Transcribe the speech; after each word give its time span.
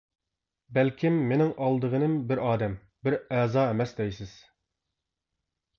بەلكىم 0.77 1.19
مىنىڭ 1.31 1.51
ئالىدىغىنىم 1.65 2.15
بىر 2.33 2.41
ئادەم، 2.47 2.75
بىر 3.09 3.19
ئەزا 3.21 3.69
ئەمەس 3.71 3.97
دەيسىز. 4.01 4.35